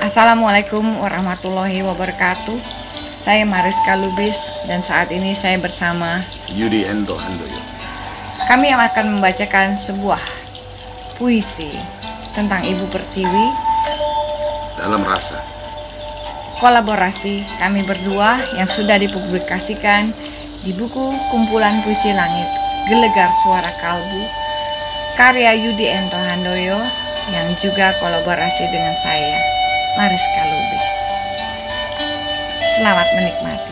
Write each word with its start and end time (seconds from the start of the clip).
Assalamualaikum 0.00 0.80
warahmatullahi 1.04 1.84
wabarakatuh. 1.84 2.56
Saya 3.20 3.44
Mariska 3.44 4.00
Lubis 4.00 4.32
dan 4.64 4.80
saat 4.80 5.12
ini 5.12 5.36
saya 5.36 5.60
bersama 5.60 6.24
Yudi 6.48 6.88
Endo 6.88 7.12
Handoyo. 7.20 7.60
kami 8.48 8.72
yang 8.72 8.80
akan 8.80 9.20
membacakan 9.20 9.76
sebuah 9.76 10.16
puisi 11.20 11.76
tentang 12.32 12.64
Ibu 12.64 12.88
Pertiwi, 12.88 13.46
Dalam 14.80 15.04
rasa, 15.04 15.36
kolaborasi 16.64 17.44
kami 17.60 17.84
berdua 17.84 18.40
yang 18.56 18.72
sudah 18.72 18.96
dipublikasikan 18.96 20.16
di 20.64 20.72
buku 20.80 21.12
kumpulan 21.28 21.84
puisi 21.84 22.16
langit 22.16 22.48
Gelegar 22.88 23.28
Suara 23.44 23.68
Kalbu 23.84 24.24
karya 25.20 25.52
Yudi 25.60 25.92
Ento 25.92 26.16
Handoyo 26.16 26.80
yang 27.36 27.52
juga 27.60 27.92
kolaborasi 28.00 28.64
dengan 28.72 28.96
saya 28.96 29.49
Mariska 29.98 30.42
Lubis. 30.46 30.88
Selamat 32.78 33.08
menikmati. 33.18 33.70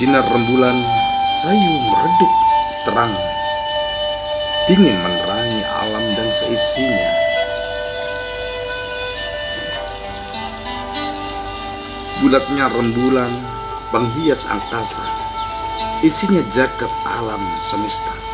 sinar 0.00 0.24
rembulan 0.24 0.80
sayu 1.44 1.74
meredup 1.92 2.32
terang. 2.88 3.12
Dingin 4.64 4.96
menerangi 4.96 5.60
alam 5.60 6.04
dan 6.16 6.28
seisinya. 6.32 7.12
Bulatnya 12.24 12.72
rembulan 12.72 13.28
penghias 13.92 14.48
angkasa. 14.48 15.04
Isinya 16.00 16.40
jagat 16.48 16.88
alam 17.04 17.44
semesta. 17.60 18.29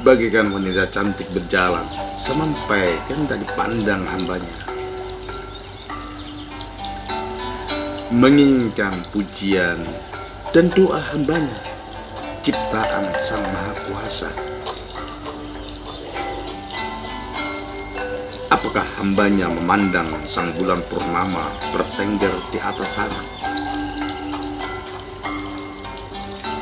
Bagikan 0.00 0.48
wanita 0.50 0.88
cantik 0.88 1.28
berjalan 1.30 1.84
sampai 2.16 2.96
dari 3.28 3.46
pandang 3.52 4.02
hambanya. 4.08 4.70
menginginkan 8.10 9.06
pujian 9.14 9.78
dan 10.50 10.66
doa 10.74 10.98
hambanya 11.14 11.62
ciptaan 12.42 13.06
sang 13.22 13.38
maha 13.38 13.70
kuasa 13.86 14.26
apakah 18.50 18.82
hambanya 18.98 19.46
memandang 19.46 20.10
sang 20.26 20.50
bulan 20.58 20.82
purnama 20.90 21.54
bertengger 21.70 22.34
di 22.50 22.58
atas 22.58 22.98
sana 22.98 23.22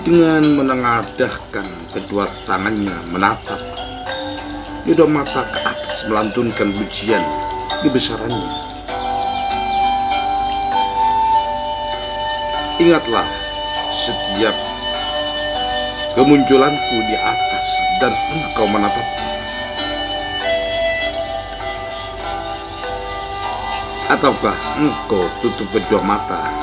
dengan 0.06 0.42
menengadahkan 0.58 1.66
kedua 1.94 2.30
tangannya 2.46 2.94
menatap 3.10 3.60
kedua 4.86 5.08
mata 5.08 5.42
ke 5.48 5.58
atas 5.62 6.06
melantunkan 6.06 6.70
pujian 6.74 7.24
kebesarannya 7.82 8.68
Ingatlah 12.78 13.26
setiap 13.90 14.54
kemunculanku 16.14 16.96
di 17.10 17.16
atas 17.18 17.66
dan 17.98 18.14
engkau 18.30 18.70
menatap. 18.70 19.02
Ataukah 24.14 24.54
engkau 24.78 25.26
tutup 25.42 25.66
kedua 25.74 26.06
mata 26.06 26.54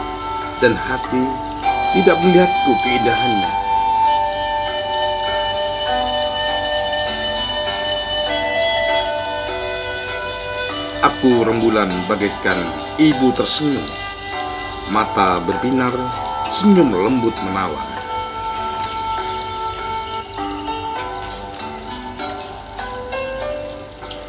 dan 0.63 0.72
hati 0.80 1.44
tidak 1.95 2.19
melihatku 2.19 2.71
keindahannya? 2.83 3.51
Aku 11.07 11.47
rembulan 11.47 11.88
bagaikan 12.11 12.59
ibu 13.00 13.31
tersenyum 13.31 13.88
mata 14.91 15.39
berbinar, 15.41 15.95
senyum 16.51 16.91
lembut 16.91 17.33
menawan. 17.47 17.88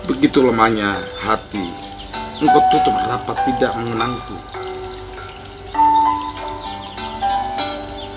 Begitu 0.07 0.39
lemahnya 0.39 1.03
hati, 1.19 1.67
engkau 2.39 2.63
tutup 2.71 2.95
rapat 3.11 3.37
tidak 3.51 3.75
mengenangku. 3.75 4.56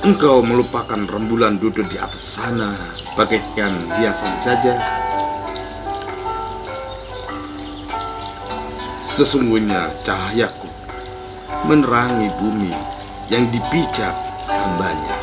Engkau 0.09 0.41
melupakan 0.41 0.97
rembulan 1.05 1.61
duduk 1.61 1.85
di 1.85 2.01
atas 2.01 2.41
sana, 2.41 2.73
bagaikan 3.13 3.77
hiasan 3.93 4.41
saja. 4.41 4.73
Sesungguhnya 9.05 9.93
cahayaku 10.01 10.65
menerangi 11.69 12.25
bumi 12.41 12.73
yang 13.29 13.53
dipijak 13.53 14.17
hambanya. 14.49 15.13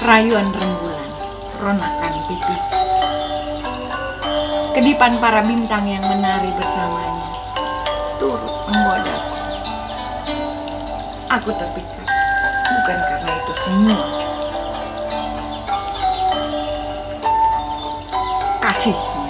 Rayuan 0.00 0.48
rembulan, 0.56 0.83
ronakan 1.64 2.12
pipi. 2.28 2.56
Kedipan 4.76 5.16
para 5.16 5.40
bintang 5.40 5.80
yang 5.88 6.04
menari 6.04 6.52
bersamanya, 6.52 7.28
turut 8.20 8.52
menggodaku. 8.68 9.32
Aku 11.32 11.50
terpikat, 11.56 12.04
bukan 12.68 12.98
karena 13.00 13.30
itu 13.32 13.52
semua. 13.64 14.04
Kasihnya 18.60 19.24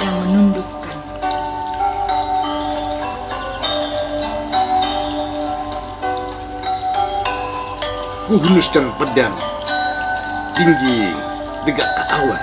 yang 0.00 0.14
menundukkan. 0.24 0.96
Kuhunuskan 8.28 8.84
pedang 8.96 9.36
tinggi 10.56 11.27
tegak 11.66 11.90
ke 11.90 12.04
awan 12.14 12.42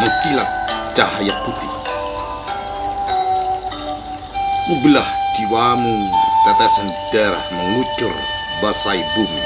mengkilat 0.00 0.50
cahaya 0.96 1.34
putih. 1.44 1.72
Membelah 4.66 5.08
jiwamu 5.36 5.96
tetesan 6.48 6.88
darah 7.12 7.44
mengucur 7.52 8.14
basai 8.64 9.02
bumi. 9.12 9.44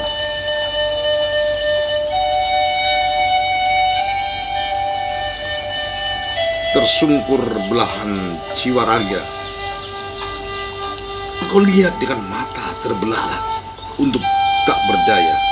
Tersungkur 6.70 7.42
belahan 7.66 8.38
jiwa 8.54 8.86
raga 8.86 9.40
kau 11.50 11.58
lihat 11.58 11.98
dengan 11.98 12.22
mata 12.30 12.62
terbelalak 12.86 13.42
untuk 13.98 14.22
tak 14.62 14.78
berdaya 14.86 15.49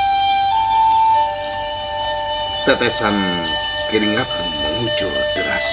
tetesan 2.68 3.16
keringatmu 3.88 4.44
mengucur 4.60 5.08
deras. 5.32 5.68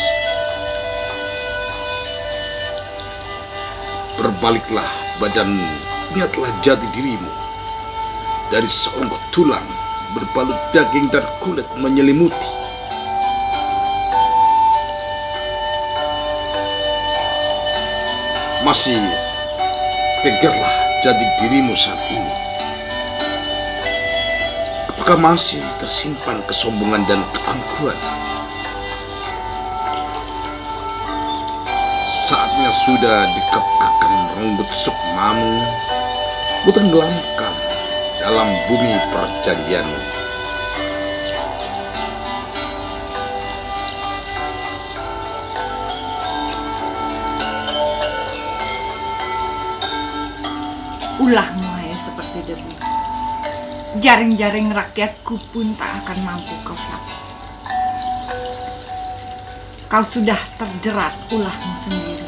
Berbaliklah 4.15 4.87
badanmu, 5.19 5.75
lihatlah 6.15 6.47
jati 6.63 6.87
dirimu. 6.95 7.27
Dari 8.47 8.63
seonggok 8.63 9.19
tulang, 9.35 9.67
berbalut 10.15 10.55
daging 10.71 11.11
dan 11.11 11.27
kulit 11.43 11.67
menyelimuti. 11.75 12.47
Masih 18.63 19.03
tegarlah 20.23 20.75
jati 21.03 21.25
dirimu 21.43 21.75
saat 21.75 21.99
ini. 22.07 22.24
Apakah 25.05 25.37
masih 25.37 25.61
tersimpan 25.77 26.41
kesombongan 26.49 27.05
dan 27.05 27.21
keangkuhan? 27.29 27.93
Saatnya 32.25 32.73
sudah 32.73 33.29
dikepakkan 33.29 34.13
rambut 34.33 34.65
sukmamu, 34.73 35.61
tenggelamkan 36.73 37.53
dalam 38.17 38.49
bumi 38.65 38.97
perjanjianmu. 39.13 40.01
Debu. 51.29 51.64
Jaring-jaring 53.95 54.75
rakyatku 54.75 55.39
pun 55.55 55.71
tak 55.79 55.87
akan 56.03 56.19
mampu 56.27 56.51
kefak. 56.67 57.03
Kau 59.87 60.03
sudah 60.03 60.35
terjerat 60.59 61.15
ulahmu 61.31 61.73
sendiri. 61.79 62.27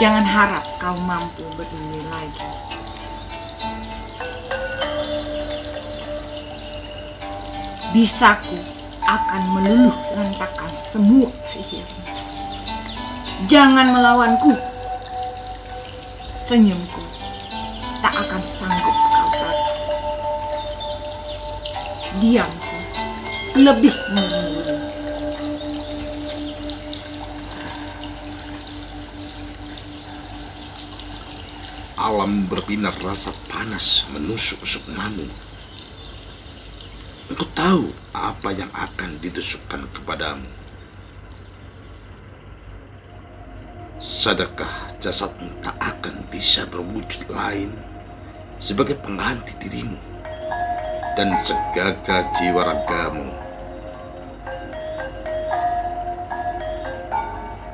Jangan 0.00 0.24
harap 0.24 0.64
kau 0.80 0.96
mampu 1.04 1.44
berdiri 1.52 2.00
lagi. 2.08 2.48
Bisaku 7.92 8.56
akan 9.04 9.42
meluluh 9.52 9.96
lantakan 10.16 10.72
semua 10.88 11.28
sihirmu. 11.44 12.08
Jangan 13.52 13.92
melawanku. 13.92 14.56
Senyumku 16.48 17.04
tak 18.00 18.16
akan 18.16 18.40
sanggup 18.40 18.79
Diamku 22.20 22.76
lebih. 23.56 23.96
Alam 31.96 32.44
berbinar 32.44 32.92
rasa 33.00 33.32
panas 33.48 34.04
menusuk 34.12 34.60
sukmamu. 34.68 35.24
Engkau 37.32 37.48
tahu 37.56 37.88
apa 38.12 38.52
yang 38.52 38.68
akan 38.76 39.16
ditusukkan 39.24 39.80
kepadamu. 39.96 40.44
Sadarkah 43.96 44.92
jasadmu 45.00 45.56
tak 45.64 45.80
akan 45.80 46.28
bisa 46.28 46.68
berwujud 46.68 47.32
lain 47.32 47.72
sebagai 48.60 49.00
pengganti 49.00 49.56
dirimu 49.56 50.09
dan 51.18 51.34
segaga 51.42 52.22
jiwa 52.38 52.62
ragamu. 52.62 53.26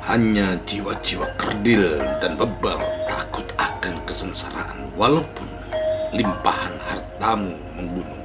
Hanya 0.07 0.55
jiwa-jiwa 0.63 1.27
kerdil 1.35 1.99
dan 2.23 2.39
bebal 2.39 2.79
takut 3.11 3.45
akan 3.59 3.99
kesengsaraan 4.07 4.87
walaupun 4.95 5.51
limpahan 6.15 6.79
hartamu 6.87 7.59
membunuh. 7.75 8.23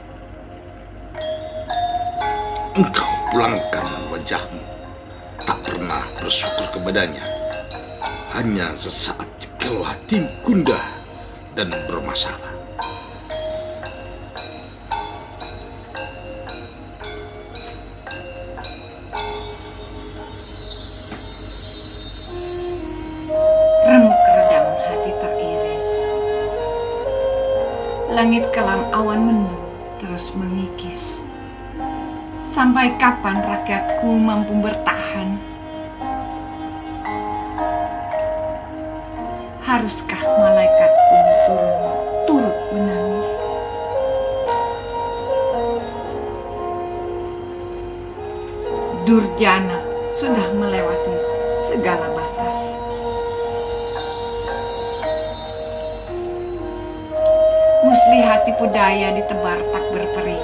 Engkau 2.77 3.11
pulangkan 3.33 3.87
wajahmu, 4.13 4.63
tak 5.43 5.57
pernah 5.65 6.05
bersyukur 6.21 6.69
kepadanya. 6.71 7.25
Hanya 8.31 8.71
sesaat 8.77 9.27
kalau 9.59 9.83
hatimu 9.83 10.29
gundah 10.45 10.85
dan 11.57 11.67
bermasalah. 11.89 12.60
Langit 28.31 28.55
kelam 28.55 28.87
awan 28.95 29.27
mendung 29.27 29.67
terus 29.99 30.31
mengikis. 30.31 31.19
Sampai 32.39 32.95
kapan 32.95 33.43
rakyatku 33.43 34.07
mampu 34.07 34.55
bertahan? 34.55 35.35
Haruskah 39.67 40.23
malaikatku 40.39 41.17
turun 41.43 41.75
turut 42.23 42.57
menangis? 42.71 43.29
Durjana 49.03 49.83
sudah 50.07 50.47
melewati 50.55 51.15
segala 51.67 52.07
batas. 52.15 52.40
Muslihat 58.11 58.43
tipu 58.43 58.67
daya 58.67 59.15
ditebar 59.15 59.55
tak 59.71 59.87
berperi. 59.95 60.35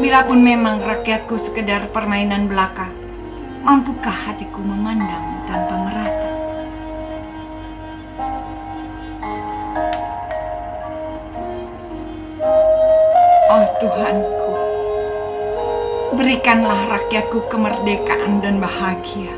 Bilapun 0.00 0.40
memang 0.40 0.80
rakyatku 0.80 1.36
sekedar 1.36 1.92
permainan 1.92 2.48
belaka, 2.48 2.88
mampukah 3.60 4.16
hatiku 4.16 4.64
memandang 4.64 5.44
tanpa 5.44 5.76
merata? 5.76 6.30
Oh 13.52 13.66
Tuhanku, 13.84 14.52
berikanlah 16.16 16.80
rakyatku 16.96 17.44
kemerdekaan 17.52 18.40
dan 18.40 18.56
bahagia. 18.56 19.36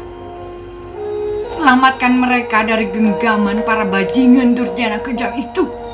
Selamatkan 1.43 2.23
mereka 2.23 2.63
dari 2.63 2.87
genggaman 2.87 3.67
para 3.67 3.83
bajingan 3.83 4.55
durjana 4.55 5.03
kejam 5.03 5.35
itu. 5.35 5.90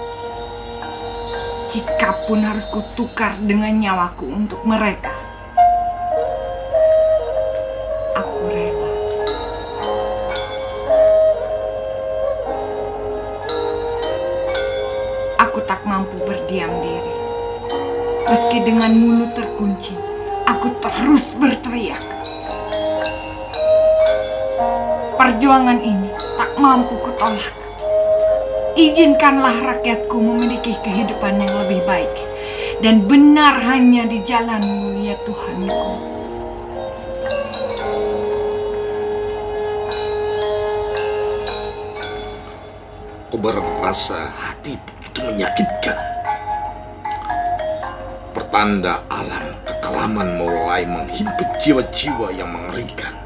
Jikapun 1.77 2.41
harus 2.41 2.73
kutukar 2.73 3.37
dengan 3.45 3.69
nyawaku 3.69 4.33
untuk 4.33 4.65
mereka. 4.65 5.13
Aku 8.17 8.49
rela. 8.49 8.93
Aku 15.37 15.61
tak 15.69 15.85
mampu 15.85 16.17
berdiam 16.25 16.73
diri. 16.81 17.13
Meski 18.25 18.65
dengan 18.65 18.97
mulut 18.97 19.37
terkunci, 19.37 19.93
aku 20.49 20.73
terus 20.81 21.29
berteriak. 21.37 22.01
Perjuangan 25.21 25.77
ini 25.85 26.09
tak 26.41 26.57
mampu 26.57 26.97
kutolak. 27.05 27.66
Izinkanlah 28.77 29.65
rakyatku 29.65 30.21
memiliki 30.21 30.77
kehidupan 30.85 31.41
yang 31.41 31.55
lebih 31.65 31.81
baik 31.89 32.13
dan 32.85 33.09
benar 33.09 33.57
hanya 33.65 34.05
di 34.05 34.21
jalanmu 34.21 35.01
ya 35.01 35.17
Tuhanku. 35.25 35.85
Kobaran 43.33 43.81
rasa 43.81 44.29
hati 44.45 44.77
begitu 44.77 45.25
menyakitkan. 45.25 45.97
Pertanda 48.37 49.01
alam 49.09 49.57
kekelaman 49.65 50.37
mulai 50.37 50.85
menghimpit 50.85 51.49
jiwa-jiwa 51.65 52.29
yang 52.37 52.53
mengerikan. 52.53 53.26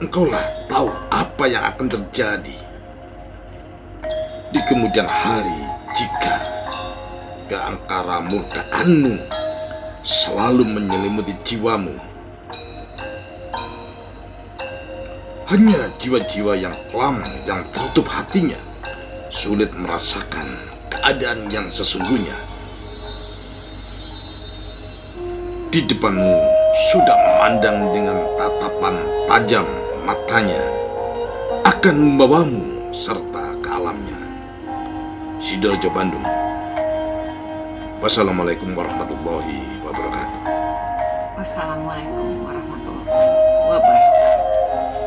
Engkaulah 0.00 0.40
tahu 0.64 0.88
apa 1.12 1.44
yang 1.44 1.60
akan 1.60 1.84
terjadi 1.92 2.56
di 4.48 4.60
kemudian 4.64 5.04
hari 5.04 5.60
jika 5.92 6.40
keangkara 7.52 8.24
murkaanmu 8.24 9.20
selalu 10.00 10.64
menyelimuti 10.64 11.36
jiwamu. 11.44 11.92
Hanya 15.52 15.92
jiwa-jiwa 16.00 16.56
yang 16.56 16.72
kelam 16.88 17.20
yang 17.44 17.60
tertutup 17.68 18.08
hatinya 18.08 18.56
sulit 19.28 19.68
merasakan 19.76 20.48
keadaan 20.88 21.44
yang 21.52 21.68
sesungguhnya. 21.68 22.40
Di 25.68 25.84
depanmu 25.84 26.34
sudah 26.88 27.18
memandang 27.20 27.92
dengan 27.92 28.16
tatapan 28.40 28.96
tajam 29.28 29.68
matanya 30.10 30.58
akan 31.62 31.94
membawamu 31.94 32.90
serta 32.90 33.54
ke 33.62 33.68
alamnya. 33.70 34.18
Sidoarjo 35.38 35.86
Bandung. 35.94 36.26
Wassalamualaikum 38.02 38.74
warahmatullahi 38.74 39.62
wabarakatuh. 39.86 40.40
Wassalamualaikum 41.38 42.42
warahmatullahi 42.42 43.59